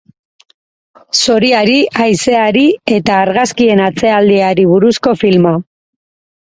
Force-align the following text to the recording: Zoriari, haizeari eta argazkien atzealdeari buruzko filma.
Zoriari, 1.17 1.75
haizeari 1.99 2.65
eta 2.97 3.21
argazkien 3.27 3.87
atzealdeari 3.91 4.69
buruzko 4.75 5.19
filma. 5.25 5.57